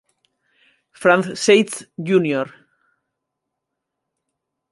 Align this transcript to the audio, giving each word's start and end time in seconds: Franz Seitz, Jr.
Franz 0.93 1.27
Seitz, 1.35 1.87
Jr. 1.99 2.51